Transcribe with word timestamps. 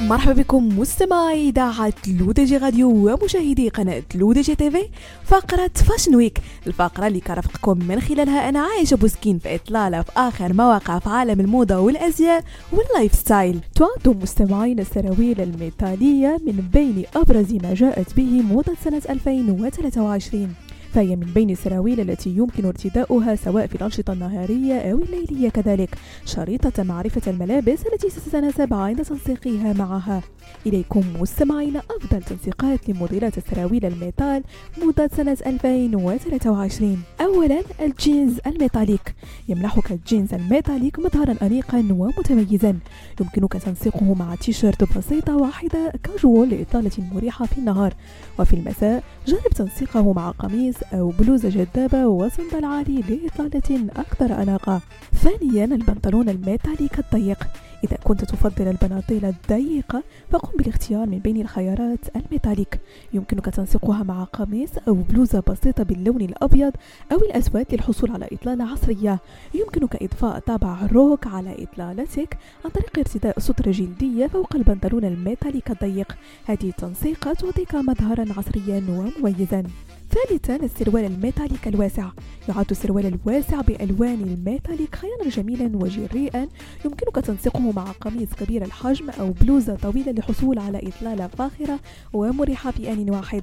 مرحبا 0.00 0.32
بكم 0.32 0.78
مستمعي 0.78 1.48
إذاعة 1.48 1.92
L'ODJ 2.20 2.56
Radio 2.56 2.90
ومشاهدي 2.90 3.68
قناة 3.68 4.02
L'ODJ 4.14 4.54
TV 4.54 4.88
فقرة 5.24 5.70
fashion 5.88 6.16
week 6.16 6.38
الفقرة 6.66 7.06
اللي 7.06 7.20
كنرافقكم 7.20 7.78
من 7.78 8.00
خلالها 8.00 8.48
أنا 8.48 8.60
عايشة 8.60 8.94
بوسكين 8.96 9.38
في 9.38 9.54
إطلالة 9.54 10.02
في 10.02 10.12
آخر 10.16 10.52
ما 10.52 10.63
وقع 10.63 10.98
في 10.98 11.08
عالم 11.08 11.40
الموضة 11.40 11.78
والأزياء 11.78 12.44
وال 12.72 13.14
lifestyle 13.14 13.60
تعد 13.74 14.16
مستمعين 14.22 14.78
السراويل 14.80 15.40
ال 15.40 15.51
metallic 15.51 16.38
من 16.46 16.68
بين 16.72 17.04
أبرز 17.16 17.52
ما 17.52 17.74
جاءت 17.74 18.16
به 18.16 18.42
موضة 18.42 18.72
سنة 18.84 19.02
2023 19.10 20.54
فهي 20.94 21.16
من 21.16 21.26
بين 21.34 21.50
السراويل 21.50 22.00
التي 22.00 22.30
يمكن 22.30 22.64
ارتداؤها 22.64 23.34
سواء 23.34 23.66
في 23.66 23.74
الأنشطة 23.74 24.12
النهارية 24.12 24.92
أو 24.92 24.98
الليلية 24.98 25.48
كذلك. 25.48 25.98
شريطة 26.26 26.82
معرفة 26.82 27.30
الملابس 27.30 27.86
التي 27.92 28.10
ستتناسب 28.10 28.74
عند 28.74 29.02
تنسيقها 29.02 29.72
معها. 29.72 30.22
إليكم 30.66 31.02
مستمعين 31.20 31.76
أفضل 31.76 32.22
تنسيقات 32.22 32.88
لموديلات 32.88 33.38
السراويل 33.38 33.84
ال 33.84 33.90
metallic 33.90 34.42
موضة 34.82 35.10
سنة 35.16 35.38
2023 35.46 37.02
أولا 37.20 37.62
الجينز 37.80 38.40
ال 38.46 38.53
metallic. 38.53 39.14
يمنحك 39.48 39.92
الجينز 39.92 40.34
ال 40.34 40.41
metallic 40.41 40.98
مظهرا 40.98 41.36
أنيقا 41.42 41.78
ومتميزا. 41.90 42.78
يمكنك 43.20 43.52
تنسيقه 43.52 44.14
مع 44.14 44.34
تيشيرت 44.34 44.98
بسيطة 44.98 45.36
واحدة 45.36 45.92
كاجوال 46.02 46.50
لإطالة 46.50 46.90
مريحة 47.12 47.46
في 47.46 47.58
النهار. 47.58 47.94
وفي 48.38 48.54
المساء 48.54 49.02
جرب 49.26 49.50
تنسيقه 49.54 50.12
مع 50.12 50.30
قميص 50.30 50.79
أو 50.92 51.08
بلوزة 51.08 51.48
جذابة 51.48 52.06
وصندل 52.06 52.64
عالي 52.64 53.02
لإطلالة 53.08 53.90
أكثر 53.96 54.42
أناقة 54.42 54.80
ثانيا 55.12 55.64
البنطلون 55.64 56.28
ال 56.28 56.36
metallic 56.36 56.98
الضيق. 56.98 57.48
إذا 57.84 57.96
كنت 57.96 58.24
تفضل 58.24 58.68
البناطيل 58.68 59.24
الضيقة 59.24 60.02
فقم 60.30 60.56
بالاختيار 60.58 61.06
من 61.06 61.18
بين 61.18 61.40
الخيارات 61.40 62.16
ال 62.16 62.22
metallic. 62.22 62.80
يمكنك 63.12 63.46
تنسيقها 63.46 64.02
مع 64.02 64.24
قميص 64.24 64.70
أو 64.88 64.94
بلوزة 64.94 65.42
بسيطة 65.48 65.82
باللون 65.82 66.20
الأبيض 66.20 66.72
أو 67.12 67.16
الأسود 67.16 67.66
للحصول 67.72 68.10
على 68.10 68.28
إطلالة 68.32 68.64
عصرية. 68.64 69.18
يمكنك 69.54 70.02
إضفاء 70.02 70.38
طابع 70.38 70.82
الروك 70.82 71.26
على 71.26 71.64
إطلالتك 71.64 72.38
عن 72.64 72.70
طريق 72.70 72.98
ارتداء 72.98 73.38
سترة 73.38 73.70
جلدية 73.70 74.26
فوق 74.26 74.56
البنطلون 74.56 75.04
ال 75.04 75.11
metallic 75.11 75.70
الضيق. 75.70 76.16
هذه 76.46 76.68
التنسيقة 76.68 77.32
تعطيك 77.32 77.74
مظهرا 77.74 78.24
عصريا 78.36 78.84
ومميزا. 78.88 79.62
ثالثا 80.10 80.56
السروال 80.56 81.04
ال 81.04 81.11
metallic 81.11 81.68
الواسع. 81.68 82.08
يعد 82.48 82.70
السروال 82.70 83.06
الواسع 83.06 83.60
بألوان 83.60 84.14
ال 84.14 84.23
metallic 84.23 84.94
خيارا 84.94 85.28
جميلا 85.28 85.76
وجريئا. 85.76 86.48
يمكنك 86.84 87.24
تنسيقه 87.24 87.72
مع 87.72 87.84
قميص 87.84 88.28
كبير 88.40 88.64
الحجم 88.64 89.10
أو 89.10 89.30
بلوزة 89.30 89.74
طويلة 89.74 90.12
للحصول 90.12 90.58
على 90.58 90.78
إطلالة 90.88 91.26
فاخرة 91.26 91.80
ومريحة 92.12 92.70
في 92.70 92.92
آن 92.92 93.10
واحد 93.10 93.42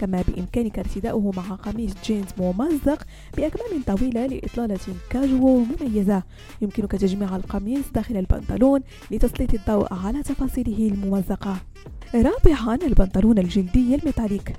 كما 0.00 0.24
بإمكانك 0.28 0.78
ارتداؤه 0.78 1.32
مع 1.36 1.54
قميص 1.54 1.92
جينز 2.04 2.28
ممزق 2.38 3.06
بأكمام 3.36 3.82
طويلة 3.86 4.26
لإطلالة 4.26 4.78
كاجوال 5.10 5.66
مميزة. 5.80 6.22
يمكنك 6.62 6.92
تجميع 6.92 7.36
القميص 7.36 7.84
داخل 7.94 8.16
البنطلون 8.16 8.80
لتسليط 9.10 9.54
الضوء 9.54 9.94
على 9.94 10.22
تفاصيله 10.22 10.88
الممزقة. 10.88 11.56
رابعا 12.14 12.74
البنطلون 12.74 13.38
الجلدي 13.38 13.94
ال 13.94 14.00
metallic. 14.00 14.52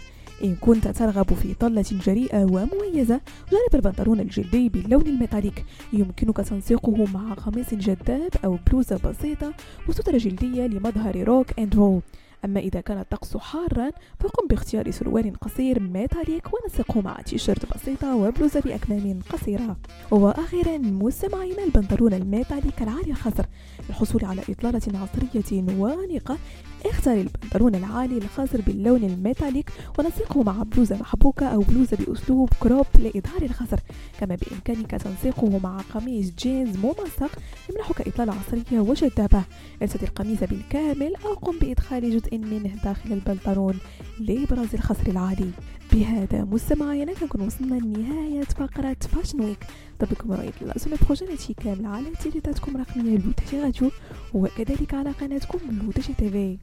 إن 0.44 0.56
كنت 0.56 0.88
ترغب 0.88 1.34
في 1.34 1.54
طلة 1.54 1.86
جريئة 1.92 2.44
ومميزة 2.44 3.22
جرب 3.52 3.76
البنطلون 3.76 4.20
الجلدي 4.20 4.70
باللون 4.70 5.08
ال 5.08 5.14
metallic. 5.14 5.66
يمكنك 5.94 6.38
تنسيقه 6.38 7.06
مع 7.14 7.34
قميص 7.34 7.74
جذاب 7.74 8.32
أو 8.46 8.58
بلوزة 8.68 9.00
بسيطة 9.06 9.54
وسترة 9.90 10.18
جلدية 10.18 10.68
لمظهر 10.68 11.24
rock 11.24 11.60
and 11.60 11.76
roll 11.76 12.02
أما 12.46 12.60
إذا 12.60 12.82
كان 12.82 13.00
الطقس 13.00 13.38
حارا 13.38 13.92
فقم 14.20 14.48
باختيار 14.48 14.92
سروال 14.92 15.34
قصير 15.42 15.80
metallic 15.80 16.48
ونسقه 16.54 17.02
مع 17.02 17.22
تيشيرت 17.22 17.74
بسيطة 17.76 18.16
وبلوزة 18.16 18.60
بأكمام 18.60 19.20
قصيرة. 19.30 19.78
وأخيرا 20.12 20.78
مستمعين 20.78 21.60
البنطلون 21.60 22.14
ال 22.14 22.21
metallic 22.21 22.82
العالي 22.82 23.12
الخصر 23.12 23.46
للحصول 23.90 24.26
على 24.26 24.42
إطلالة 24.50 24.82
عصرية 25.00 25.64
وأنيقة 25.78 26.38
اختر 26.86 27.14
البنطلون 27.14 27.76
العالي 27.76 28.18
الخصر 28.18 28.62
باللون 28.62 29.04
ال 29.04 29.11
metallic 29.11 29.70
ونسقيه 30.00 30.44
مع 30.44 30.64
بلوزة 30.64 30.98
محبوكة 30.98 31.46
أو 31.48 31.60
بلوزة 31.60 31.98
بأسلوب 31.98 32.50
crop 32.60 32.86
لإظهار 33.00 33.42
الخصر 33.42 33.80
كما 34.20 34.36
بإمكانك 34.36 34.92
تنسيقه 34.92 35.60
مع 35.64 35.78
قميص 35.94 36.32
جينز 36.40 36.78
ممزق 36.78 37.32
يمنحك 37.70 38.08
إطلالة 38.08 38.34
عصرية 38.34 38.80
وجذابة 38.80 39.44
ارتدي 39.82 40.06
القميص 40.06 40.40
بالكامل 40.40 41.16
أو 41.26 41.34
قم 41.34 41.60
بإدخال 41.60 42.20
جزء 42.20 42.38
منه 42.38 42.76
داخل 42.84 43.14
البنطلون 43.14 43.80
لإبراز 44.20 44.74
الخصر 44.74 45.08
العالي. 45.08 45.52
بهذا 45.94 46.44
مستمعينا 46.44 47.14
كنكون 47.14 47.42
وصلنا 47.42 47.76
لنهاية 47.76 48.44
فقرة 48.44 48.96
fashion 49.16 49.42
week 49.42 49.66
طبكم 50.00 50.32
رؤية 50.32 50.52
la 50.62 50.78
semaine 50.78 50.96
prochaine 51.06 51.30
هادشي 51.30 51.54
كامل 51.54 51.86
على 51.86 52.06
إذاعتكم 52.24 52.78
الرقمية 52.78 53.18
L'ODJ 53.18 53.62
Radio 53.62 53.92
وكذلك 54.34 54.94
على 54.94 55.12
قناتكم 55.12 55.60
لوتاشي 55.86 56.14
تيفي 56.14 56.58